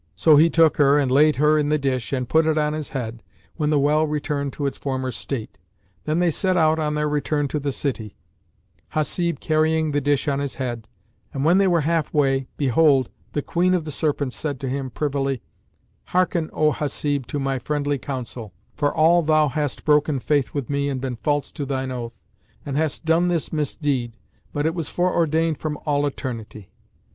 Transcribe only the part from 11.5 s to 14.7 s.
they were half way behold, the Queen of the Serpents said to